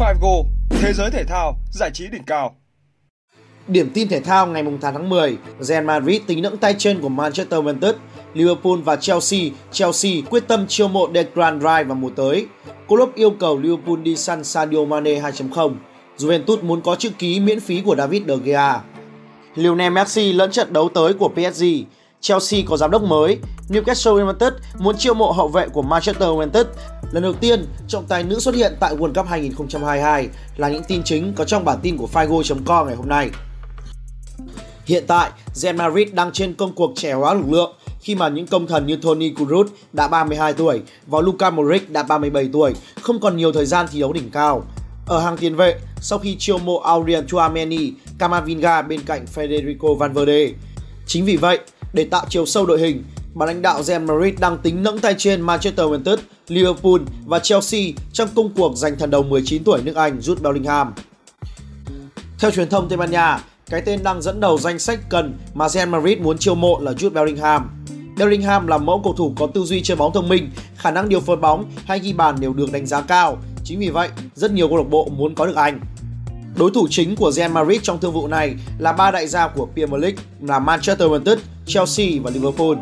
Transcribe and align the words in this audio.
Figo, 0.00 0.44
thế 0.70 0.92
giới 0.92 1.10
thể 1.10 1.24
thao, 1.24 1.56
giải 1.72 1.90
trí 1.94 2.06
đỉnh 2.08 2.22
cao. 2.24 2.56
Điểm 3.68 3.90
tin 3.94 4.08
thể 4.08 4.20
thao 4.20 4.46
ngày 4.46 4.64
8 4.80 4.94
tháng 4.94 5.08
10, 5.08 5.36
Real 5.60 5.84
Madrid 5.84 6.22
tính 6.26 6.42
nẫng 6.42 6.56
tay 6.56 6.74
chân 6.78 7.00
của 7.00 7.08
Manchester 7.08 7.60
United, 7.60 7.94
Liverpool 8.34 8.78
và 8.84 8.96
Chelsea, 8.96 9.40
Chelsea 9.72 10.12
quyết 10.30 10.48
tâm 10.48 10.66
chiêu 10.68 10.88
mộ 10.88 11.08
Declan 11.14 11.60
Rice 11.60 11.84
vào 11.84 11.94
mùa 11.94 12.10
tới. 12.16 12.46
Klopp 12.88 13.14
yêu 13.14 13.30
cầu 13.30 13.58
Liverpool 13.58 13.96
đi 13.96 14.16
săn 14.16 14.44
Sadio 14.44 14.84
Mane 14.84 15.20
2.0. 15.20 15.74
Juventus 16.18 16.62
muốn 16.62 16.80
có 16.80 16.94
chữ 16.94 17.10
ký 17.18 17.40
miễn 17.40 17.60
phí 17.60 17.80
của 17.80 17.96
David 17.96 18.22
De 18.28 18.34
Gea. 18.44 18.80
Lionel 19.54 19.92
Messi 19.92 20.32
lẫn 20.32 20.50
trận 20.50 20.72
đấu 20.72 20.88
tới 20.94 21.12
của 21.12 21.28
PSG. 21.28 21.64
Chelsea 22.20 22.60
có 22.66 22.76
giám 22.76 22.90
đốc 22.90 23.02
mới. 23.02 23.38
Newcastle 23.68 24.26
United 24.26 24.52
muốn 24.78 24.96
chiêu 24.98 25.14
mộ 25.14 25.32
hậu 25.32 25.48
vệ 25.48 25.68
của 25.68 25.82
Manchester 25.82 26.28
United. 26.28 26.66
Lần 27.12 27.22
đầu 27.22 27.32
tiên, 27.32 27.66
trọng 27.88 28.06
tài 28.06 28.24
nữ 28.24 28.38
xuất 28.38 28.54
hiện 28.54 28.72
tại 28.80 28.96
World 28.96 29.14
Cup 29.14 29.26
2022 29.26 30.28
là 30.56 30.68
những 30.68 30.82
tin 30.82 31.02
chính 31.04 31.32
có 31.36 31.44
trong 31.44 31.64
bản 31.64 31.78
tin 31.82 31.96
của 31.96 32.08
Figo.com 32.12 32.86
ngày 32.86 32.96
hôm 32.96 33.08
nay. 33.08 33.30
Hiện 34.84 35.04
tại, 35.06 35.30
Real 35.52 35.76
Madrid 35.76 36.08
đang 36.12 36.32
trên 36.32 36.54
công 36.54 36.74
cuộc 36.74 36.92
trẻ 36.96 37.12
hóa 37.12 37.34
lực 37.34 37.50
lượng 37.50 37.72
khi 38.00 38.14
mà 38.14 38.28
những 38.28 38.46
công 38.46 38.66
thần 38.66 38.86
như 38.86 38.96
Toni 38.96 39.34
Kroos 39.34 39.70
đã 39.92 40.08
32 40.08 40.52
tuổi 40.52 40.80
và 41.06 41.20
Luka 41.20 41.50
Modric 41.50 41.90
đã 41.90 42.02
37 42.02 42.48
tuổi 42.52 42.74
không 43.00 43.20
còn 43.20 43.36
nhiều 43.36 43.52
thời 43.52 43.66
gian 43.66 43.86
thi 43.92 44.00
đấu 44.00 44.12
đỉnh 44.12 44.30
cao. 44.30 44.62
Ở 45.06 45.20
hàng 45.20 45.36
tiền 45.36 45.56
vệ, 45.56 45.80
sau 46.00 46.18
khi 46.18 46.36
chiêu 46.38 46.58
mộ 46.58 46.78
Aurelien 46.78 47.26
Chouameni, 47.26 47.92
Camavinga 48.18 48.82
bên 48.82 49.00
cạnh 49.06 49.24
Federico 49.34 49.94
Valverde. 49.94 50.52
Chính 51.06 51.24
vì 51.24 51.36
vậy, 51.36 51.58
để 51.92 52.04
tạo 52.04 52.26
chiều 52.28 52.46
sâu 52.46 52.66
đội 52.66 52.80
hình, 52.80 53.04
ban 53.34 53.46
lãnh 53.46 53.62
đạo 53.62 53.82
Real 53.82 54.02
Madrid 54.02 54.34
đang 54.38 54.58
tính 54.58 54.82
nẫng 54.82 54.98
tay 54.98 55.14
trên 55.18 55.40
Manchester 55.40 55.86
United, 55.86 56.18
Liverpool 56.48 57.00
và 57.26 57.38
Chelsea 57.38 57.80
trong 58.12 58.28
công 58.34 58.54
cuộc 58.56 58.76
giành 58.76 58.98
thần 58.98 59.10
đầu 59.10 59.22
19 59.22 59.64
tuổi 59.64 59.82
nước 59.82 59.96
Anh 59.96 60.18
Jude 60.18 60.42
Bellingham. 60.42 60.92
Theo 62.38 62.50
truyền 62.50 62.68
thông 62.68 62.88
Tây 62.88 62.96
Ban 62.96 63.10
Nha, 63.10 63.40
cái 63.70 63.82
tên 63.86 64.02
đang 64.02 64.22
dẫn 64.22 64.40
đầu 64.40 64.58
danh 64.58 64.78
sách 64.78 65.00
cần 65.08 65.38
mà 65.54 65.68
Real 65.68 65.88
Madrid 65.88 66.18
muốn 66.18 66.38
chiêu 66.38 66.54
mộ 66.54 66.80
là 66.80 66.92
Jude 66.92 67.10
Bellingham. 67.10 67.84
Bellingham 68.16 68.66
là 68.66 68.78
mẫu 68.78 69.00
cầu 69.04 69.12
thủ 69.12 69.32
có 69.38 69.46
tư 69.46 69.64
duy 69.64 69.82
chơi 69.82 69.96
bóng 69.96 70.12
thông 70.12 70.28
minh, 70.28 70.50
khả 70.76 70.90
năng 70.90 71.08
điều 71.08 71.20
phối 71.20 71.36
bóng 71.36 71.64
hay 71.84 71.98
ghi 71.98 72.12
bàn 72.12 72.36
đều 72.40 72.52
được 72.52 72.72
đánh 72.72 72.86
giá 72.86 73.00
cao. 73.00 73.38
Chính 73.64 73.78
vì 73.78 73.88
vậy, 73.88 74.08
rất 74.34 74.52
nhiều 74.52 74.68
câu 74.68 74.76
lạc 74.76 74.88
bộ 74.90 75.08
muốn 75.16 75.34
có 75.34 75.46
được 75.46 75.56
anh. 75.56 75.80
Đối 76.56 76.70
thủ 76.70 76.86
chính 76.90 77.16
của 77.16 77.30
Real 77.30 77.50
Madrid 77.50 77.80
trong 77.82 78.00
thương 78.00 78.12
vụ 78.12 78.28
này 78.28 78.54
là 78.78 78.92
ba 78.92 79.10
đại 79.10 79.26
gia 79.26 79.48
của 79.48 79.68
Premier 79.74 80.02
League 80.02 80.22
là 80.42 80.58
Manchester 80.58 81.08
United, 81.10 81.38
Chelsea 81.66 82.06
và 82.22 82.30
Liverpool. 82.30 82.76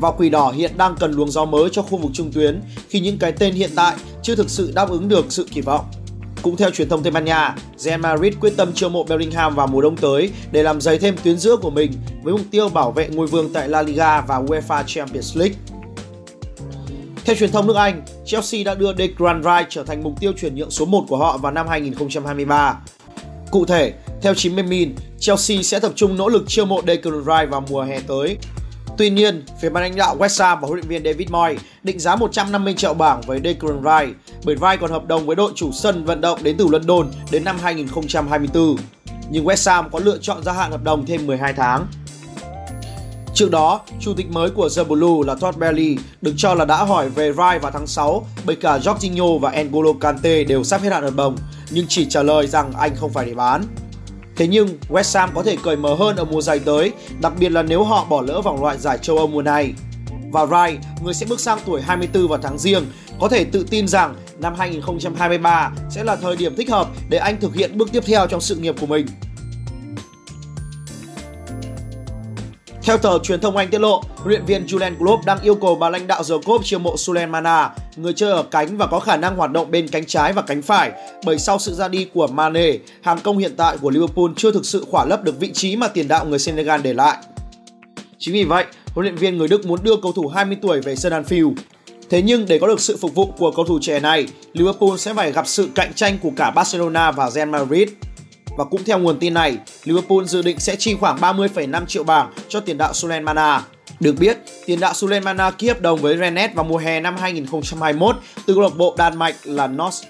Và 0.00 0.10
Quỷ 0.10 0.30
Đỏ 0.30 0.50
hiện 0.50 0.72
đang 0.76 0.96
cần 1.00 1.12
luồng 1.12 1.30
gió 1.30 1.44
mới 1.44 1.70
cho 1.72 1.82
khu 1.82 1.98
vực 1.98 2.10
trung 2.14 2.32
tuyến 2.32 2.60
khi 2.88 3.00
những 3.00 3.18
cái 3.18 3.32
tên 3.32 3.54
hiện 3.54 3.70
tại 3.76 3.96
chưa 4.22 4.36
thực 4.36 4.50
sự 4.50 4.72
đáp 4.74 4.90
ứng 4.90 5.08
được 5.08 5.26
sự 5.28 5.46
kỳ 5.50 5.60
vọng. 5.60 5.84
Cũng 6.42 6.56
theo 6.56 6.70
truyền 6.70 6.88
thông 6.88 7.02
Tây 7.02 7.10
Ban 7.10 7.24
Nha, 7.24 7.56
Real 7.76 8.00
Madrid 8.00 8.34
quyết 8.40 8.56
tâm 8.56 8.72
chiêu 8.74 8.88
mộ 8.88 9.04
Bellingham 9.04 9.54
vào 9.54 9.66
mùa 9.66 9.80
đông 9.80 9.96
tới 9.96 10.30
để 10.52 10.62
làm 10.62 10.80
dày 10.80 10.98
thêm 10.98 11.16
tuyến 11.24 11.38
giữa 11.38 11.56
của 11.56 11.70
mình 11.70 11.92
với 12.22 12.32
mục 12.32 12.46
tiêu 12.50 12.68
bảo 12.68 12.92
vệ 12.92 13.08
ngôi 13.08 13.26
vương 13.26 13.52
tại 13.52 13.68
La 13.68 13.82
Liga 13.82 14.20
và 14.20 14.38
UEFA 14.40 14.82
Champions 14.86 15.36
League. 15.36 15.56
Theo 17.24 17.36
truyền 17.36 17.52
thông 17.52 17.66
nước 17.66 17.76
Anh, 17.76 18.02
Chelsea 18.26 18.64
đã 18.64 18.74
đưa 18.74 18.94
Declan 18.94 19.42
Rice 19.42 19.66
trở 19.70 19.84
thành 19.84 20.02
mục 20.02 20.20
tiêu 20.20 20.32
chuyển 20.40 20.54
nhượng 20.54 20.70
số 20.70 20.84
1 20.84 21.04
của 21.08 21.16
họ 21.16 21.38
vào 21.38 21.52
năm 21.52 21.68
2023. 21.68 22.80
Cụ 23.50 23.64
thể, 23.64 23.92
theo 24.22 24.34
90 24.34 24.64
Min, 24.64 24.94
Chelsea 25.18 25.62
sẽ 25.62 25.80
tập 25.80 25.92
trung 25.94 26.16
nỗ 26.16 26.28
lực 26.28 26.44
chiêu 26.46 26.64
mộ 26.64 26.82
Declan 26.86 27.24
Rice 27.24 27.46
vào 27.46 27.64
mùa 27.70 27.82
hè 27.82 28.00
tới. 28.00 28.36
Tuy 28.98 29.10
nhiên, 29.10 29.44
phía 29.60 29.70
ban 29.70 29.82
lãnh 29.82 29.96
đạo 29.96 30.16
West 30.18 30.44
Ham 30.44 30.60
và 30.60 30.68
huấn 30.68 30.78
luyện 30.78 30.88
viên 30.88 31.04
David 31.04 31.30
Moyes 31.30 31.60
định 31.82 31.98
giá 31.98 32.16
150 32.16 32.74
triệu 32.74 32.94
bảng 32.94 33.20
với 33.20 33.40
Declan 33.44 33.82
Rice, 33.82 34.18
bởi 34.44 34.56
Rice 34.56 34.76
còn 34.80 34.90
hợp 34.90 35.06
đồng 35.06 35.26
với 35.26 35.36
đội 35.36 35.52
chủ 35.54 35.72
sân 35.72 36.04
vận 36.04 36.20
động 36.20 36.38
đến 36.42 36.56
từ 36.58 36.68
London 36.68 37.10
đến 37.30 37.44
năm 37.44 37.58
2024. 37.62 38.76
Nhưng 39.30 39.44
West 39.44 39.70
Ham 39.70 39.90
có 39.90 39.98
lựa 39.98 40.18
chọn 40.18 40.42
gia 40.42 40.52
hạn 40.52 40.70
hợp 40.70 40.84
đồng 40.84 41.06
thêm 41.06 41.26
12 41.26 41.52
tháng. 41.52 41.86
Trước 43.34 43.50
đó, 43.50 43.80
chủ 44.00 44.14
tịch 44.14 44.30
mới 44.30 44.50
của 44.50 44.68
The 44.76 44.84
Blue 44.84 45.26
là 45.26 45.34
Todd 45.34 45.58
Bailey 45.58 45.96
được 46.22 46.32
cho 46.36 46.54
là 46.54 46.64
đã 46.64 46.84
hỏi 46.84 47.08
về 47.08 47.32
Rice 47.32 47.58
vào 47.58 47.72
tháng 47.72 47.86
6 47.86 48.26
bởi 48.46 48.56
cả 48.56 48.78
Jorginho 48.78 49.38
và 49.38 49.52
N'Golo 49.52 49.98
Kante 49.98 50.44
đều 50.44 50.64
sắp 50.64 50.82
hết 50.82 50.92
hạn 50.92 51.02
hợp 51.02 51.16
đồng, 51.16 51.36
nhưng 51.70 51.86
chỉ 51.88 52.06
trả 52.08 52.22
lời 52.22 52.46
rằng 52.46 52.72
anh 52.72 52.96
không 52.96 53.12
phải 53.12 53.26
để 53.26 53.34
bán. 53.34 53.64
Thế 54.40 54.46
nhưng 54.46 54.68
West 54.88 55.18
Ham 55.18 55.30
có 55.34 55.42
thể 55.42 55.56
cởi 55.62 55.76
mở 55.76 55.94
hơn 55.94 56.16
ở 56.16 56.24
mùa 56.24 56.40
giải 56.40 56.60
tới, 56.64 56.92
đặc 57.20 57.32
biệt 57.38 57.48
là 57.48 57.62
nếu 57.62 57.84
họ 57.84 58.04
bỏ 58.04 58.22
lỡ 58.22 58.40
vòng 58.40 58.62
loại 58.62 58.78
giải 58.78 58.98
châu 58.98 59.16
Âu 59.18 59.26
mùa 59.26 59.42
này. 59.42 59.72
Và 60.32 60.46
Rai, 60.46 60.78
người 61.02 61.14
sẽ 61.14 61.26
bước 61.26 61.40
sang 61.40 61.58
tuổi 61.66 61.82
24 61.82 62.28
vào 62.28 62.38
tháng 62.42 62.58
riêng, 62.58 62.84
có 63.20 63.28
thể 63.28 63.44
tự 63.44 63.66
tin 63.70 63.88
rằng 63.88 64.14
năm 64.38 64.54
2023 64.58 65.72
sẽ 65.90 66.04
là 66.04 66.16
thời 66.16 66.36
điểm 66.36 66.56
thích 66.56 66.70
hợp 66.70 66.88
để 67.08 67.18
anh 67.18 67.40
thực 67.40 67.54
hiện 67.54 67.78
bước 67.78 67.92
tiếp 67.92 68.02
theo 68.06 68.26
trong 68.26 68.40
sự 68.40 68.56
nghiệp 68.56 68.74
của 68.80 68.86
mình. 68.86 69.06
Theo 72.90 72.98
tờ 72.98 73.18
truyền 73.18 73.40
thông 73.40 73.56
Anh 73.56 73.70
tiết 73.70 73.80
lộ, 73.80 74.02
luyện 74.24 74.44
viên 74.44 74.66
Julian 74.66 74.96
Klopp 74.96 75.24
đang 75.24 75.40
yêu 75.40 75.54
cầu 75.54 75.74
bà 75.74 75.90
lãnh 75.90 76.06
đạo 76.06 76.22
The 76.28 76.34
Cop 76.44 76.64
chiêu 76.64 76.78
mộ 76.78 76.96
Sulemana, 76.96 77.70
người 77.96 78.12
chơi 78.12 78.30
ở 78.30 78.42
cánh 78.42 78.76
và 78.76 78.86
có 78.86 79.00
khả 79.00 79.16
năng 79.16 79.36
hoạt 79.36 79.50
động 79.50 79.70
bên 79.70 79.88
cánh 79.88 80.06
trái 80.06 80.32
và 80.32 80.42
cánh 80.42 80.62
phải, 80.62 80.92
bởi 81.24 81.38
sau 81.38 81.58
sự 81.58 81.74
ra 81.74 81.88
đi 81.88 82.06
của 82.14 82.26
Mane, 82.26 82.72
hàng 83.02 83.18
công 83.20 83.38
hiện 83.38 83.52
tại 83.56 83.76
của 83.78 83.90
Liverpool 83.90 84.30
chưa 84.36 84.52
thực 84.52 84.66
sự 84.66 84.84
khỏa 84.90 85.04
lấp 85.04 85.24
được 85.24 85.40
vị 85.40 85.50
trí 85.52 85.76
mà 85.76 85.88
tiền 85.88 86.08
đạo 86.08 86.24
người 86.26 86.38
Senegal 86.38 86.80
để 86.82 86.94
lại. 86.94 87.16
Chính 88.18 88.34
vì 88.34 88.44
vậy, 88.44 88.64
huấn 88.94 89.04
luyện 89.04 89.16
viên 89.16 89.38
người 89.38 89.48
Đức 89.48 89.66
muốn 89.66 89.80
đưa 89.82 89.96
cầu 89.96 90.12
thủ 90.12 90.28
20 90.28 90.56
tuổi 90.62 90.80
về 90.80 90.96
sân 90.96 91.12
Anfield. 91.12 91.54
Thế 92.10 92.22
nhưng 92.22 92.46
để 92.48 92.58
có 92.58 92.66
được 92.66 92.80
sự 92.80 92.96
phục 92.96 93.14
vụ 93.14 93.26
của 93.38 93.50
cầu 93.50 93.64
thủ 93.64 93.78
trẻ 93.82 94.00
này, 94.00 94.26
Liverpool 94.52 94.96
sẽ 94.96 95.14
phải 95.14 95.32
gặp 95.32 95.46
sự 95.46 95.68
cạnh 95.74 95.94
tranh 95.94 96.18
của 96.22 96.30
cả 96.36 96.50
Barcelona 96.50 97.10
và 97.10 97.30
Real 97.30 97.48
Madrid. 97.48 97.88
Và 98.60 98.64
cũng 98.64 98.84
theo 98.84 98.98
nguồn 98.98 99.18
tin 99.18 99.34
này, 99.34 99.56
Liverpool 99.84 100.24
dự 100.24 100.42
định 100.42 100.60
sẽ 100.60 100.76
chi 100.76 100.94
khoảng 100.94 101.16
30,5 101.16 101.86
triệu 101.86 102.04
bảng 102.04 102.32
cho 102.48 102.60
tiền 102.60 102.78
đạo 102.78 102.94
Sulemana. 102.94 103.62
Được 104.00 104.14
biết, 104.18 104.38
tiền 104.66 104.80
đạo 104.80 104.94
Sulemana 104.94 105.50
ký 105.50 105.68
hợp 105.68 105.80
đồng 105.80 106.00
với 106.00 106.16
Rennes 106.16 106.54
vào 106.54 106.64
mùa 106.64 106.76
hè 106.76 107.00
năm 107.00 107.16
2021 107.20 108.16
từ 108.46 108.54
câu 108.54 108.62
lạc 108.62 108.76
bộ 108.76 108.94
Đan 108.98 109.18
Mạch 109.18 109.34
là 109.44 109.66
North 109.66 110.04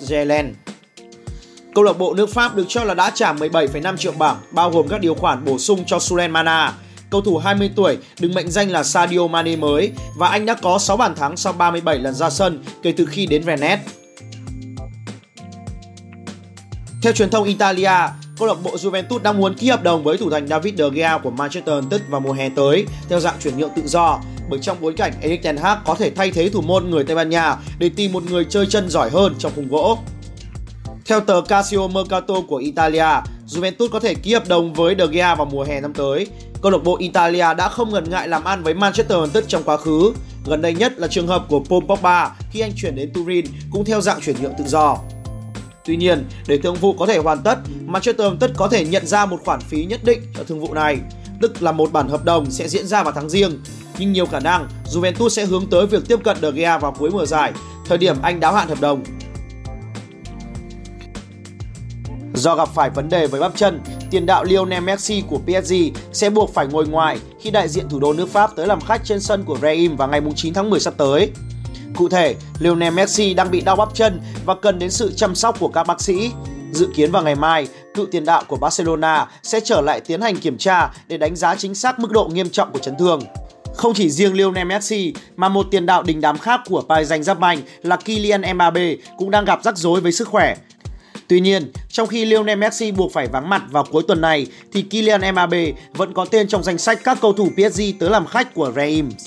Câu 1.75 1.85
lạc 1.85 1.99
bộ 1.99 2.15
nước 2.15 2.31
Pháp 2.31 2.57
được 2.57 2.65
cho 2.69 2.85
là 2.85 2.95
đã 2.95 3.11
trả 3.11 3.33
17,5 3.33 3.97
triệu 3.97 4.13
bảng, 4.13 4.37
bao 4.53 4.71
gồm 4.71 4.89
các 4.89 5.01
điều 5.01 5.15
khoản 5.15 5.45
bổ 5.45 5.59
sung 5.59 5.85
cho 5.87 5.99
Sulemana. 5.99 6.75
Cầu 7.11 7.21
thủ 7.21 7.39
20 7.39 7.71
tuổi 7.77 7.99
được 8.21 8.31
mệnh 8.35 8.51
danh 8.51 8.71
là 8.71 8.85
Sadio 8.85 9.27
Mane 9.27 9.57
mới 9.57 9.93
và 10.17 10.29
anh 10.29 10.47
đã 10.47 10.55
có 10.55 10.79
6 10.79 10.97
bàn 10.97 11.15
thắng 11.15 11.37
sau 11.37 11.53
37 11.53 11.99
lần 11.99 12.15
ra 12.15 12.31
sân 12.31 12.65
kể 12.83 12.93
từ 12.93 13.07
khi 13.07 13.27
đến 13.27 13.43
Rennes. 13.43 13.81
Theo 17.03 17.13
truyền 17.13 17.31
thông 17.31 17.45
Italia, 17.45 17.91
câu 18.41 18.49
lạc 18.49 18.63
bộ 18.63 18.77
Juventus 18.77 19.19
đang 19.19 19.39
muốn 19.39 19.55
ký 19.55 19.69
hợp 19.69 19.83
đồng 19.83 20.05
với 20.05 20.17
thủ 20.17 20.31
thành 20.31 20.49
David 20.49 20.75
De 20.79 20.85
Gea 20.93 21.19
của 21.19 21.31
Manchester 21.31 21.75
United 21.75 22.01
vào 22.09 22.21
mùa 22.21 22.33
hè 22.33 22.49
tới 22.49 22.87
theo 23.09 23.21
dạng 23.21 23.35
chuyển 23.43 23.59
nhượng 23.59 23.71
tự 23.77 23.83
do 23.87 24.21
bởi 24.51 24.59
trong 24.63 24.77
bối 24.81 24.93
cảnh 24.97 25.13
Erik 25.23 25.43
ten 25.43 25.57
Hag 25.57 25.79
có 25.85 25.95
thể 25.95 26.11
thay 26.11 26.31
thế 26.31 26.49
thủ 26.49 26.61
môn 26.61 26.91
người 26.91 27.05
Tây 27.05 27.17
Ban 27.17 27.31
Nha 27.31 27.57
để 27.79 27.91
tìm 27.97 28.13
một 28.13 28.23
người 28.31 28.45
chơi 28.45 28.67
chân 28.67 28.89
giỏi 28.89 29.11
hơn 29.11 29.35
trong 29.39 29.53
khung 29.57 29.69
gỗ. 29.69 29.99
Theo 31.07 31.21
tờ 31.21 31.41
Casio 31.49 31.89
Mercato 31.89 32.35
của 32.49 32.57
Italia, 32.57 33.09
Juventus 33.49 33.89
có 33.89 34.01
thể 34.01 34.15
ký 34.15 34.35
hợp 34.35 34.49
đồng 34.49 34.73
với 34.73 34.95
De 34.99 35.07
Gea 35.07 35.35
vào 35.35 35.47
mùa 35.47 35.63
hè 35.65 35.81
năm 35.81 35.93
tới. 35.93 36.27
Câu 36.63 36.73
lạc 36.73 36.83
bộ 36.85 36.97
Italia 36.99 37.55
đã 37.57 37.69
không 37.69 37.93
ngần 37.93 38.11
ngại 38.11 38.29
làm 38.29 38.45
ăn 38.45 38.63
với 38.63 38.75
Manchester 38.75 39.19
United 39.19 39.45
trong 39.49 39.63
quá 39.63 39.77
khứ. 39.77 40.13
Gần 40.47 40.63
đây 40.63 40.75
nhất 40.75 40.99
là 40.99 41.09
trường 41.09 41.27
hợp 41.27 41.45
của 41.49 41.63
Paul 41.69 41.85
Pogba 41.85 42.31
khi 42.51 42.61
anh 42.61 42.73
chuyển 42.77 42.97
đến 42.97 43.11
Turin 43.15 43.47
cũng 43.71 43.85
theo 43.85 44.01
dạng 44.01 44.21
chuyển 44.21 44.37
nhượng 44.43 44.55
tự 44.59 44.65
do. 44.67 44.97
Tuy 45.91 45.97
nhiên, 45.97 46.25
để 46.47 46.59
thương 46.59 46.75
vụ 46.75 46.93
có 46.93 47.07
thể 47.07 47.19
hoàn 47.19 47.43
tất, 47.43 47.59
Manchester 47.87 48.27
United 48.27 48.51
có 48.57 48.69
thể 48.69 48.85
nhận 48.85 49.07
ra 49.07 49.27
một 49.27 49.41
khoản 49.45 49.61
phí 49.61 49.85
nhất 49.85 50.01
định 50.05 50.23
cho 50.37 50.45
thương 50.45 50.61
vụ 50.61 50.75
này, 50.75 50.99
tức 51.43 51.63
là 51.63 51.73
một 51.73 51.93
bản 51.93 52.09
hợp 52.09 52.25
đồng 52.25 52.51
sẽ 52.51 52.69
diễn 52.69 52.87
ra 52.87 53.03
vào 53.03 53.13
tháng 53.13 53.29
riêng. 53.31 53.61
Nhưng 53.99 54.13
nhiều 54.13 54.27
khả 54.27 54.41
năng 54.41 54.69
Juventus 54.87 55.29
sẽ 55.29 55.45
hướng 55.45 55.67
tới 55.71 55.87
việc 55.87 56.03
tiếp 56.09 56.19
cận 56.25 56.37
De 56.43 56.51
Gea 56.51 56.79
vào 56.79 56.95
cuối 56.99 57.11
mùa 57.11 57.27
giải, 57.27 57.53
thời 57.87 57.99
điểm 57.99 58.17
anh 58.23 58.41
đáo 58.41 58.53
hạn 58.53 58.69
hợp 58.69 58.81
đồng. 58.81 59.03
Do 62.35 62.57
gặp 62.57 62.69
phải 62.75 62.91
vấn 62.91 63.09
đề 63.09 63.27
với 63.27 63.41
bắp 63.41 63.57
chân, 63.57 63.81
tiền 64.11 64.27
đạo 64.27 64.45
Lionel 64.45 64.83
Messi 64.85 65.23
của 65.29 65.39
PSG 65.39 65.75
sẽ 66.13 66.31
buộc 66.31 66.55
phải 66.55 66.67
ngồi 66.67 66.89
ngoài 66.89 67.19
khi 67.41 67.51
đại 67.51 67.69
diện 67.69 67.89
thủ 67.89 68.01
đô 68.01 68.13
nước 68.13 68.29
Pháp 68.29 68.51
tới 68.57 68.67
làm 68.67 68.81
khách 68.81 69.01
trên 69.05 69.21
sân 69.21 69.45
của 69.45 69.59
Real 69.63 69.89
vào 69.99 70.09
ngày 70.09 70.21
9 70.37 70.55
tháng 70.55 70.71
10 70.71 70.81
sắp 70.81 70.95
tới. 70.97 71.31
Cụ 71.97 72.09
thể, 72.09 72.35
Lionel 72.59 72.95
Messi 72.95 73.35
đang 73.35 73.51
bị 73.51 73.61
đau 73.61 73.77
bắp 73.77 73.95
chân 73.95 74.21
và 74.47 74.55
cần 74.55 74.79
đến 74.79 74.91
sự 74.91 75.13
chăm 75.17 75.35
sóc 75.35 75.57
của 75.61 75.69
các 75.69 75.87
bác 75.87 76.01
sĩ. 76.01 76.31
Dự 76.73 76.89
kiến 76.95 77.13
vào 77.13 77.23
ngày 77.23 77.35
mai, 77.35 77.69
cựu 77.95 78.07
tiền 78.07 78.25
đạo 78.25 78.43
của 78.49 78.57
Barcelona 78.57 79.27
sẽ 79.43 79.61
trở 79.61 79.81
lại 79.81 80.01
tiến 80.01 80.21
hành 80.21 80.37
kiểm 80.37 80.59
tra 80.59 80.91
để 81.09 81.17
đánh 81.17 81.37
giá 81.37 81.57
chính 81.57 81.75
xác 81.75 81.99
mức 81.99 82.11
độ 82.11 82.29
nghiêm 82.33 82.51
trọng 82.51 82.73
của 82.73 82.79
chấn 82.79 82.95
thương. 82.99 83.21
Không 83.75 83.95
chỉ 83.95 84.11
riêng 84.11 84.37
Lionel 84.37 84.67
Messi 84.67 85.15
mà 85.37 85.49
một 85.49 85.67
tiền 85.71 85.87
đạo 85.87 86.03
đình 86.03 86.21
đám 86.21 86.39
khác 86.39 86.61
của 86.69 86.83
Paris 86.89 87.13
Saint-Germain 87.13 87.59
là 87.83 87.97
Kylian 87.97 88.43
Mbappe 88.55 88.95
cũng 89.19 89.31
đang 89.31 89.45
gặp 89.45 89.61
rắc 89.65 89.77
rối 89.77 90.01
với 90.01 90.13
sức 90.13 90.29
khỏe. 90.29 90.57
Tuy 91.29 91.41
nhiên, 91.41 91.73
trong 91.89 92.07
khi 92.07 92.25
Lionel 92.25 92.59
Messi 92.59 92.93
buộc 92.93 93.13
phải 93.13 93.27
vắng 93.27 93.49
mặt 93.49 93.63
vào 93.71 93.85
cuối 93.91 94.03
tuần 94.09 94.21
này 94.21 94.47
thì 94.73 94.83
Kylian 94.83 95.33
Mbappe 95.33 95.73
vẫn 95.95 96.15
có 96.15 96.25
tên 96.25 96.49
trong 96.49 96.63
danh 96.63 96.79
sách 96.79 97.01
các 97.05 97.19
cầu 97.21 97.33
thủ 97.33 97.49
PSG 97.57 97.83
tới 98.01 98.11
làm 98.11 98.27
khách 98.27 98.55
của 98.55 98.73
Reims. 98.77 99.27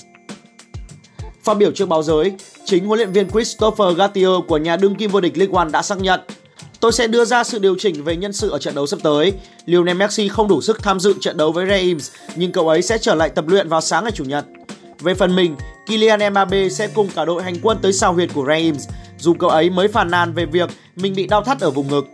Phát 1.44 1.54
biểu 1.54 1.72
trước 1.72 1.88
báo 1.88 2.02
giới, 2.02 2.32
chính 2.64 2.86
huấn 2.86 2.98
luyện 2.98 3.12
viên 3.12 3.30
Christopher 3.30 3.96
Gattier 3.96 4.30
của 4.48 4.56
nhà 4.56 4.76
đương 4.76 4.94
kim 4.94 5.10
vô 5.10 5.20
địch 5.20 5.38
League 5.38 5.54
One 5.54 5.70
đã 5.70 5.82
xác 5.82 6.00
nhận 6.00 6.20
Tôi 6.84 6.92
sẽ 6.92 7.06
đưa 7.06 7.24
ra 7.24 7.44
sự 7.44 7.58
điều 7.58 7.76
chỉnh 7.78 8.04
về 8.04 8.16
nhân 8.16 8.32
sự 8.32 8.50
ở 8.50 8.58
trận 8.58 8.74
đấu 8.74 8.86
sắp 8.86 8.98
tới. 9.02 9.32
Lionel 9.66 9.96
Messi 9.96 10.28
không 10.28 10.48
đủ 10.48 10.60
sức 10.60 10.82
tham 10.82 11.00
dự 11.00 11.14
trận 11.20 11.36
đấu 11.36 11.52
với 11.52 11.66
Reims, 11.66 12.10
nhưng 12.36 12.52
cậu 12.52 12.68
ấy 12.68 12.82
sẽ 12.82 12.98
trở 12.98 13.14
lại 13.14 13.28
tập 13.28 13.44
luyện 13.48 13.68
vào 13.68 13.80
sáng 13.80 14.04
ngày 14.04 14.12
Chủ 14.12 14.24
nhật. 14.24 14.44
Về 15.00 15.14
phần 15.14 15.36
mình, 15.36 15.56
Kylian 15.86 16.32
Mbappe 16.32 16.68
sẽ 16.68 16.88
cùng 16.94 17.08
cả 17.14 17.24
đội 17.24 17.42
hành 17.42 17.54
quân 17.62 17.78
tới 17.82 17.92
sao 17.92 18.12
huyệt 18.12 18.30
của 18.34 18.44
Reims, 18.48 18.88
dù 19.18 19.34
cậu 19.34 19.50
ấy 19.50 19.70
mới 19.70 19.88
phàn 19.88 20.10
nàn 20.10 20.32
về 20.32 20.46
việc 20.46 20.70
mình 20.96 21.14
bị 21.14 21.26
đau 21.26 21.42
thắt 21.42 21.60
ở 21.60 21.70
vùng 21.70 21.88
ngực. 21.88 22.06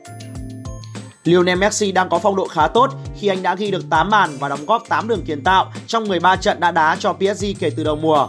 Lionel 1.25 1.59
Messi 1.59 1.93
đang 1.93 2.09
có 2.09 2.19
phong 2.19 2.37
độ 2.37 2.49
khá 2.49 2.69
tốt 2.69 2.91
khi 3.21 3.29
anh 3.29 3.43
đã 3.43 3.55
ghi 3.55 3.71
được 3.71 3.85
8 3.91 4.11
bàn 4.11 4.31
và 4.39 4.49
đóng 4.49 4.67
góp 4.67 4.83
8 4.89 5.09
đường 5.09 5.23
kiến 5.27 5.45
tạo 5.45 5.73
trong 5.87 6.09
13 6.09 6.37
trận 6.37 6.61
đã 6.61 6.71
đá 6.71 6.97
cho 7.01 7.13
PSG 7.13 7.45
kể 7.59 7.71
từ 7.77 7.85
đầu 7.85 7.97
mùa. 7.97 8.29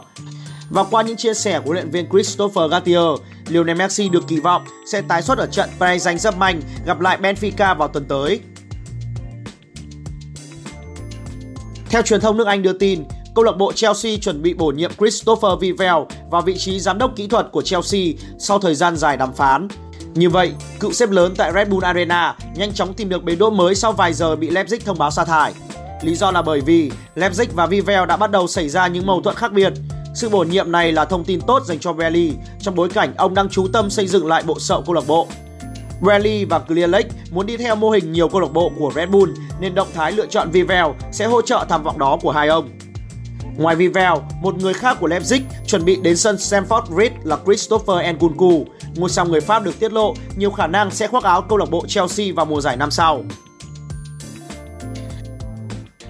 Và 0.72 0.84
qua 0.84 1.02
những 1.02 1.18
chia 1.18 1.34
sẻ 1.34 1.60
của 1.60 1.66
huấn 1.66 1.76
luyện 1.76 1.90
viên 1.90 2.10
Christopher 2.10 2.72
Gattier, 2.72 3.20
Lionel 3.48 3.78
Messi 3.78 4.10
được 4.10 4.28
kỳ 4.28 4.40
vọng 4.40 4.66
sẽ 4.86 5.02
tái 5.02 5.22
xuất 5.22 5.38
ở 5.38 5.48
trận 5.48 5.70
Paris 5.80 6.08
Saint-Germain 6.08 6.60
gặp 6.86 7.00
lại 7.00 7.18
Benfica 7.22 7.76
vào 7.78 7.88
tuần 7.88 8.06
tới. 8.06 8.40
Theo 11.90 12.02
truyền 12.02 12.22
thông 12.22 12.38
nước 12.38 12.48
Anh 12.48 12.62
đưa 12.62 12.74
tin, 12.74 13.04
câu 13.36 13.46
lạc 13.46 13.58
bộ 13.58 13.72
Chelsea 13.72 14.18
chuẩn 14.18 14.42
bị 14.42 14.54
bổ 14.54 14.68
nhiệm 14.68 14.92
Christopher 15.00 15.52
Vivell 15.60 15.98
vào 16.30 16.42
vị 16.42 16.58
trí 16.58 16.80
giám 16.80 16.98
đốc 16.98 17.12
kỹ 17.16 17.28
thuật 17.28 17.48
của 17.52 17.62
Chelsea 17.62 18.02
sau 18.40 18.60
thời 18.60 18.76
gian 18.76 18.96
dài 18.96 19.18
đàm 19.18 19.34
phán. 19.34 19.68
Như 20.14 20.30
vậy, 20.30 20.52
cựu 20.80 20.92
xếp 20.92 21.10
lớn 21.10 21.34
tại 21.38 21.52
Red 21.54 21.68
Bull 21.68 21.86
Arena 21.86 22.36
nhanh 22.56 22.74
chóng 22.74 22.94
tìm 22.94 23.10
được 23.10 23.24
bến 23.24 23.38
đỗ 23.38 23.50
mới 23.50 23.76
sau 23.76 23.92
vài 23.92 24.14
giờ 24.14 24.36
bị 24.36 24.50
Leipzig 24.50 24.80
thông 24.86 24.98
báo 24.98 25.12
sa 25.12 25.26
thải. 25.26 25.54
Lý 26.02 26.16
do 26.16 26.32
là 26.32 26.42
bởi 26.42 26.62
vì 26.62 26.92
Leipzig 27.16 27.46
và 27.54 27.66
Vivell 27.66 28.06
đã 28.06 28.18
bắt 28.18 28.32
đầu 28.32 28.48
xảy 28.48 28.70
ra 28.70 28.88
những 28.88 29.06
mâu 29.06 29.22
thuẫn 29.22 29.36
khác 29.36 29.54
biệt. 29.54 29.74
Sự 30.14 30.30
bổ 30.30 30.44
nhiệm 30.44 30.72
này 30.72 30.92
là 30.92 31.06
thông 31.06 31.24
tin 31.24 31.42
tốt 31.42 31.64
dành 31.66 31.80
cho 31.80 31.94
Belly 31.94 32.34
trong 32.60 32.76
bối 32.76 32.90
cảnh 32.90 33.14
ông 33.18 33.34
đang 33.34 33.50
chú 33.50 33.68
tâm 33.74 33.90
xây 33.90 34.08
dựng 34.08 34.28
lại 34.28 34.44
bộ 34.46 34.60
sậu 34.60 34.82
câu 34.86 34.96
lạc 34.96 35.08
bộ. 35.08 35.28
Bradley 36.02 36.46
và 36.46 36.60
Clear 36.60 36.90
Lake 36.90 37.10
muốn 37.32 37.46
đi 37.46 37.58
theo 37.58 37.76
mô 37.76 37.90
hình 37.90 38.12
nhiều 38.12 38.30
câu 38.30 38.42
lạc 38.42 38.54
bộ 38.54 38.72
của 38.80 38.92
Red 38.96 39.10
Bull 39.10 39.34
nên 39.60 39.76
động 39.76 39.88
thái 39.94 40.12
lựa 40.12 40.26
chọn 40.26 40.52
Vivell 40.52 40.88
sẽ 41.12 41.26
hỗ 41.26 41.42
trợ 41.42 41.66
tham 41.70 41.84
vọng 41.84 42.00
đó 42.00 42.18
của 42.22 42.32
hai 42.32 42.48
ông. 42.48 42.70
Ngoài 43.58 43.76
Vivell, 43.76 44.14
một 44.42 44.56
người 44.56 44.74
khác 44.74 44.98
của 45.00 45.08
Leipzig 45.08 45.42
chuẩn 45.68 45.86
bị 45.86 45.96
đến 45.96 46.18
sân 46.18 46.36
Stamford 46.36 46.96
Bridge 46.96 47.16
là 47.24 47.38
Christopher 47.46 48.16
Nkunku. 48.16 48.66
Ngôi 48.96 49.10
sao 49.10 49.26
người 49.26 49.42
Pháp 49.42 49.64
được 49.64 49.80
tiết 49.80 49.94
lộ 49.94 50.14
nhiều 50.36 50.52
khả 50.52 50.68
năng 50.68 50.92
sẽ 50.92 51.08
khoác 51.08 51.24
áo 51.24 51.42
câu 51.42 51.58
lạc 51.58 51.70
bộ 51.70 51.86
Chelsea 51.88 52.28
vào 52.36 52.46
mùa 52.46 52.62
giải 52.62 52.78
năm 52.78 52.92
sau. 52.92 53.24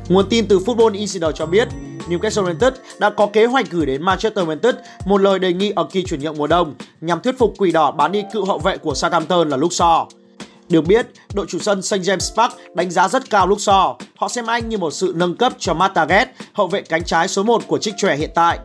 Nguồn 0.07 0.30
tin 0.30 0.48
từ 0.48 0.59
Football 0.59 0.94
Insider 0.94 1.31
cho 1.36 1.45
biết, 1.45 1.68
Newcastle 2.09 2.44
United 2.44 2.74
đã 3.01 3.09
có 3.09 3.25
kế 3.25 3.45
hoạch 3.45 3.71
gửi 3.71 3.86
đến 3.86 4.03
Manchester 4.03 4.48
United 4.48 4.75
một 5.06 5.21
lời 5.21 5.39
đề 5.39 5.53
nghị 5.53 5.71
ở 5.75 5.83
kỳ 5.92 6.03
chuyển 6.03 6.19
nhượng 6.19 6.38
mùa 6.38 6.48
đông 6.48 6.74
nhằm 7.01 7.21
thuyết 7.21 7.38
phục 7.38 7.53
quỷ 7.57 7.71
đỏ 7.71 7.92
bán 7.92 8.12
đi 8.12 8.24
cựu 8.33 8.45
hậu 8.45 8.59
vệ 8.59 8.77
của 8.77 8.95
Southampton 8.95 9.50
là 9.50 9.57
Luke 9.57 9.74
Shaw. 9.74 10.06
Được 10.69 10.81
biết, 10.81 11.07
đội 11.33 11.45
chủ 11.50 11.59
sân 11.59 11.81
St 11.81 11.95
James 11.95 12.36
Park 12.36 12.53
đánh 12.75 12.92
giá 12.92 13.07
rất 13.07 13.30
cao 13.30 13.48
Luke 13.48 13.59
Shaw. 13.59 13.95
Họ 14.15 14.27
xem 14.27 14.45
anh 14.45 14.69
như 14.69 14.77
một 14.77 14.92
sự 14.92 15.13
nâng 15.15 15.36
cấp 15.36 15.53
cho 15.59 15.74
Matt 15.74 15.94
Target, 15.94 16.30
hậu 16.53 16.68
vệ 16.68 16.81
cánh 16.81 17.03
trái 17.03 17.27
số 17.27 17.44
1 17.44 17.68
của 17.68 17.77
trích 17.77 17.94
trẻ 17.98 18.15
hiện 18.15 18.30
tại. 18.36 18.59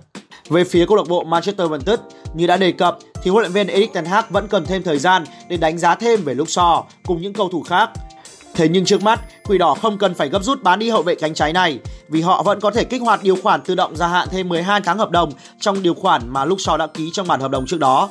Về 0.48 0.64
phía 0.64 0.86
câu 0.86 0.96
lạc 0.96 1.08
bộ 1.08 1.24
Manchester 1.24 1.70
United, 1.70 1.98
như 2.34 2.46
đã 2.46 2.56
đề 2.56 2.72
cập 2.72 2.98
thì 3.22 3.30
huấn 3.30 3.42
luyện 3.42 3.52
viên 3.52 3.66
Erik 3.66 3.92
ten 3.92 4.04
Hag 4.04 4.24
vẫn 4.30 4.48
cần 4.48 4.64
thêm 4.66 4.82
thời 4.82 4.98
gian 4.98 5.24
để 5.48 5.56
đánh 5.56 5.78
giá 5.78 5.94
thêm 5.94 6.24
về 6.24 6.34
Luke 6.34 6.50
Shaw 6.50 6.82
cùng 7.04 7.22
những 7.22 7.32
cầu 7.32 7.48
thủ 7.48 7.62
khác. 7.62 7.90
Thế 8.56 8.68
nhưng 8.68 8.84
trước 8.84 9.02
mắt, 9.02 9.20
Quỷ 9.44 9.58
Đỏ 9.58 9.74
không 9.74 9.98
cần 9.98 10.14
phải 10.14 10.28
gấp 10.28 10.42
rút 10.42 10.62
bán 10.62 10.78
đi 10.78 10.90
hậu 10.90 11.02
vệ 11.02 11.14
cánh 11.14 11.34
trái 11.34 11.52
này 11.52 11.78
vì 12.08 12.20
họ 12.20 12.42
vẫn 12.42 12.60
có 12.60 12.70
thể 12.70 12.84
kích 12.84 13.02
hoạt 13.02 13.22
điều 13.22 13.36
khoản 13.42 13.62
tự 13.62 13.74
động 13.74 13.96
gia 13.96 14.06
hạn 14.06 14.28
thêm 14.30 14.48
12 14.48 14.80
tháng 14.80 14.98
hợp 14.98 15.10
đồng 15.10 15.32
trong 15.60 15.82
điều 15.82 15.94
khoản 15.94 16.22
mà 16.28 16.44
Luke 16.44 16.62
Shaw 16.62 16.76
đã 16.76 16.86
ký 16.86 17.10
trong 17.12 17.26
bản 17.26 17.40
hợp 17.40 17.50
đồng 17.50 17.66
trước 17.66 17.80
đó. 17.80 18.08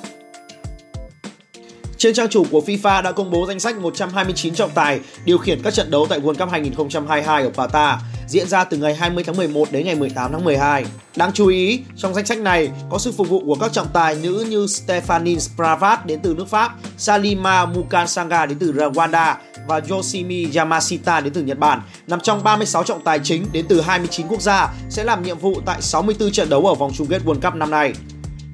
Trên 1.98 2.14
trang 2.14 2.30
chủ 2.30 2.44
của 2.52 2.62
FIFA 2.66 3.02
đã 3.02 3.12
công 3.12 3.32
bố 3.32 3.46
danh 3.48 3.60
sách 3.60 3.78
129 3.78 4.56
trọng 4.56 4.70
tài 4.70 5.00
điều 5.26 5.38
khiển 5.38 5.62
các 5.64 5.74
trận 5.74 5.92
đấu 5.92 6.08
tại 6.10 6.20
World 6.20 6.36
Cup 6.36 6.50
2022 6.50 7.44
ở 7.44 7.52
Qatar 7.56 7.98
diễn 8.28 8.48
ra 8.48 8.64
từ 8.64 8.78
ngày 8.78 8.96
20 8.96 9.24
tháng 9.24 9.38
11 9.38 9.72
đến 9.72 9.86
ngày 9.86 9.96
18 9.96 10.32
tháng 10.32 10.44
12. 10.44 10.86
Đáng 11.16 11.32
chú 11.34 11.48
ý, 11.48 11.80
trong 11.96 12.14
danh 12.14 12.26
sách 12.26 12.40
này 12.40 12.70
có 12.90 12.98
sự 12.98 13.12
phục 13.12 13.30
vụ 13.30 13.44
của 13.46 13.56
các 13.56 13.74
trọng 13.74 13.88
tài 13.94 14.16
nữ 14.16 14.46
như 14.50 14.68
Stephanie 14.68 15.40
Spravat 15.40 16.06
đến 16.06 16.20
từ 16.24 16.34
nước 16.38 16.48
Pháp, 16.48 16.76
Salima 16.98 17.66
Mukansanga 17.66 18.46
đến 18.46 18.60
từ 18.60 18.74
Rwanda 18.74 19.36
và 19.68 19.82
Yoshimi 19.90 20.48
Yamashita 20.56 21.20
đến 21.20 21.34
từ 21.34 21.42
Nhật 21.42 21.60
Bản, 21.60 21.82
nằm 22.08 22.20
trong 22.20 22.44
36 22.44 22.84
trọng 22.84 23.04
tài 23.04 23.20
chính 23.24 23.46
đến 23.52 23.66
từ 23.70 23.82
29 23.82 24.28
quốc 24.28 24.42
gia 24.42 24.74
sẽ 24.90 25.04
làm 25.04 25.24
nhiệm 25.24 25.38
vụ 25.38 25.62
tại 25.66 25.82
64 25.82 26.32
trận 26.32 26.50
đấu 26.50 26.66
ở 26.66 26.74
vòng 26.74 26.92
chung 26.98 27.08
kết 27.08 27.22
World 27.26 27.42
Cup 27.42 27.56
năm 27.56 27.72
nay. 27.72 27.94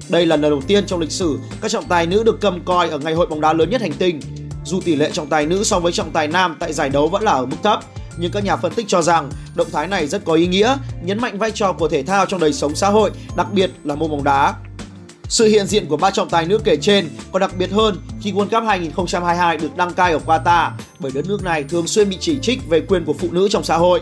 Đây 0.08 0.26
là 0.26 0.36
lần 0.36 0.50
đầu 0.50 0.60
tiên 0.66 0.86
trong 0.86 1.00
lịch 1.00 1.12
sử 1.12 1.38
các 1.60 1.70
trọng 1.70 1.84
tài 1.84 2.06
nữ 2.06 2.22
được 2.22 2.40
cầm 2.40 2.60
coi 2.64 2.88
ở 2.88 2.98
ngày 2.98 3.14
hội 3.14 3.26
bóng 3.26 3.40
đá 3.40 3.52
lớn 3.52 3.70
nhất 3.70 3.80
hành 3.80 3.92
tinh. 3.92 4.20
Dù 4.64 4.80
tỷ 4.80 4.96
lệ 4.96 5.10
trọng 5.12 5.28
tài 5.28 5.46
nữ 5.46 5.64
so 5.64 5.80
với 5.80 5.92
trọng 5.92 6.10
tài 6.10 6.28
nam 6.28 6.56
tại 6.60 6.72
giải 6.72 6.90
đấu 6.90 7.08
vẫn 7.08 7.22
là 7.22 7.32
ở 7.32 7.46
mức 7.46 7.56
thấp, 7.62 7.80
nhưng 8.16 8.32
các 8.32 8.44
nhà 8.44 8.56
phân 8.56 8.74
tích 8.74 8.88
cho 8.88 9.02
rằng 9.02 9.30
động 9.54 9.70
thái 9.72 9.86
này 9.86 10.06
rất 10.06 10.24
có 10.24 10.32
ý 10.32 10.46
nghĩa, 10.46 10.76
nhấn 11.02 11.20
mạnh 11.20 11.38
vai 11.38 11.50
trò 11.50 11.72
của 11.72 11.88
thể 11.88 12.02
thao 12.02 12.26
trong 12.26 12.40
đời 12.40 12.52
sống 12.52 12.74
xã 12.74 12.88
hội, 12.88 13.10
đặc 13.36 13.46
biệt 13.52 13.70
là 13.84 13.94
môn 13.94 14.10
bóng 14.10 14.24
đá. 14.24 14.54
Sự 15.28 15.46
hiện 15.46 15.66
diện 15.66 15.86
của 15.86 15.96
ba 15.96 16.10
trọng 16.10 16.28
tài 16.28 16.46
nữ 16.46 16.58
kể 16.64 16.76
trên 16.76 17.08
còn 17.32 17.40
đặc 17.40 17.52
biệt 17.58 17.70
hơn 17.70 17.96
khi 18.20 18.32
World 18.32 18.48
Cup 18.48 18.64
2022 18.68 19.56
được 19.56 19.76
đăng 19.76 19.94
cai 19.94 20.12
ở 20.12 20.20
Qatar 20.26 20.70
bởi 20.98 21.12
đất 21.14 21.28
nước 21.28 21.44
này 21.44 21.64
thường 21.64 21.86
xuyên 21.86 22.08
bị 22.08 22.16
chỉ 22.20 22.38
trích 22.42 22.68
về 22.68 22.80
quyền 22.80 23.04
của 23.04 23.12
phụ 23.12 23.28
nữ 23.30 23.48
trong 23.50 23.64
xã 23.64 23.76
hội. 23.76 24.00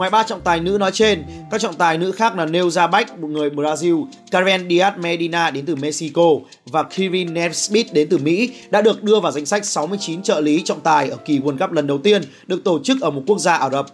Ngoài 0.00 0.10
ba 0.10 0.22
trọng 0.22 0.40
tài 0.40 0.60
nữ 0.60 0.76
nói 0.80 0.90
trên, 0.92 1.22
các 1.50 1.60
trọng 1.60 1.74
tài 1.74 1.98
nữ 1.98 2.12
khác 2.12 2.36
là 2.36 2.46
Neuza 2.46 2.90
Bach, 2.90 3.18
một 3.18 3.28
người 3.28 3.50
Brazil, 3.50 4.06
Karen 4.30 4.68
Diaz 4.68 5.00
Medina 5.00 5.50
đến 5.50 5.66
từ 5.66 5.76
Mexico 5.76 6.22
và 6.66 6.82
Kirin 6.82 7.34
Nesbitt 7.34 7.92
đến 7.92 8.08
từ 8.10 8.18
Mỹ 8.18 8.52
đã 8.70 8.82
được 8.82 9.02
đưa 9.02 9.20
vào 9.20 9.32
danh 9.32 9.46
sách 9.46 9.64
69 9.64 10.22
trợ 10.22 10.40
lý 10.40 10.62
trọng 10.64 10.80
tài 10.80 11.10
ở 11.10 11.16
kỳ 11.16 11.38
World 11.38 11.58
Cup 11.58 11.72
lần 11.72 11.86
đầu 11.86 11.98
tiên 11.98 12.22
được 12.46 12.64
tổ 12.64 12.78
chức 12.84 13.00
ở 13.00 13.10
một 13.10 13.22
quốc 13.26 13.38
gia 13.38 13.54
Ả 13.54 13.70
Rập. 13.70 13.86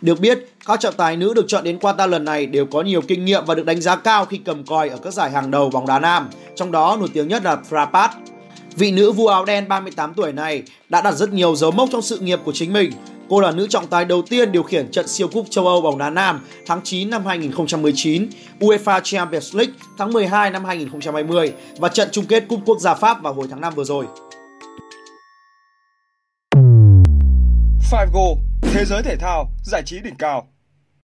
Được 0.00 0.20
biết, 0.20 0.38
các 0.66 0.80
trọng 0.80 0.94
tài 0.94 1.16
nữ 1.16 1.34
được 1.34 1.44
chọn 1.48 1.64
đến 1.64 1.78
Qatar 1.78 2.08
lần 2.08 2.24
này 2.24 2.46
đều 2.46 2.66
có 2.66 2.82
nhiều 2.82 3.00
kinh 3.00 3.24
nghiệm 3.24 3.44
và 3.46 3.54
được 3.54 3.66
đánh 3.66 3.80
giá 3.80 3.96
cao 3.96 4.24
khi 4.24 4.38
cầm 4.38 4.64
còi 4.64 4.88
ở 4.88 4.96
các 4.96 5.14
giải 5.14 5.30
hàng 5.30 5.50
đầu 5.50 5.70
bóng 5.70 5.86
đá 5.86 5.98
nam, 5.98 6.28
trong 6.56 6.72
đó 6.72 6.96
nổi 7.00 7.08
tiếng 7.12 7.28
nhất 7.28 7.44
là 7.44 7.58
Frapat. 7.70 8.08
Vị 8.76 8.92
nữ 8.92 9.12
vua 9.12 9.28
áo 9.28 9.44
đen 9.44 9.68
38 9.68 10.14
tuổi 10.14 10.32
này 10.32 10.62
đã 10.88 11.00
đặt 11.00 11.14
rất 11.14 11.32
nhiều 11.32 11.56
dấu 11.56 11.70
mốc 11.70 11.88
trong 11.92 12.02
sự 12.02 12.18
nghiệp 12.18 12.40
của 12.44 12.52
chính 12.52 12.72
mình. 12.72 12.92
Cô 13.28 13.40
là 13.40 13.50
nữ 13.50 13.66
trọng 13.70 13.86
tài 13.86 14.04
đầu 14.04 14.22
tiên 14.22 14.52
điều 14.52 14.62
khiển 14.62 14.90
trận 14.90 15.08
siêu 15.08 15.28
cúp 15.28 15.46
châu 15.50 15.66
Âu 15.66 15.80
bóng 15.80 15.98
đá 15.98 16.10
nam 16.10 16.40
tháng 16.66 16.80
9 16.84 17.10
năm 17.10 17.26
2019, 17.26 18.28
UEFA 18.60 19.00
Champions 19.04 19.56
League 19.56 19.74
tháng 19.98 20.12
12 20.12 20.50
năm 20.50 20.64
2020 20.64 21.52
và 21.78 21.88
trận 21.88 22.08
chung 22.12 22.26
kết 22.26 22.44
cúp 22.48 22.60
quốc 22.66 22.78
gia 22.80 22.94
Pháp 22.94 23.22
vào 23.22 23.34
hồi 23.34 23.46
tháng 23.50 23.60
5 23.60 23.72
vừa 23.76 23.84
rồi. 23.84 24.06
Five 27.92 28.06
GO 28.12 28.34
thế 28.62 28.84
giới 28.84 29.02
thể 29.02 29.16
thao, 29.16 29.50
giải 29.64 29.82
trí 29.86 30.00
đỉnh 30.00 30.16
cao. 30.18 30.53